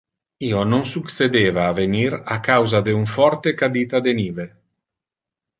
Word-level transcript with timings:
Io 0.45 0.61
non 0.69 0.85
succedeva 0.91 1.67
a 1.67 1.75
venir 1.81 2.09
a 2.37 2.39
causa 2.49 2.83
de 2.89 2.97
un 3.03 3.07
forte 3.19 3.55
cadita 3.63 4.05
de 4.09 4.19
nive. 4.23 4.49